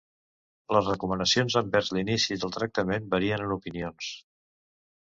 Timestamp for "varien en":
3.17-3.57